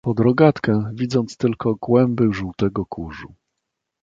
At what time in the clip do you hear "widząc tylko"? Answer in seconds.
0.93-1.75